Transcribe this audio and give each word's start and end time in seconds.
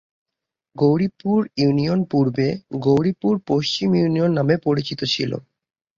Gauripur 0.75 1.39
union 1.57 1.99
পূর্বে 2.11 2.47
Gouripur 2.79 3.33
Paschim 3.47 3.89
union 3.95 4.31
নামে 4.37 4.55
পরিচিত 4.65 4.99
ছিল। 5.13 5.31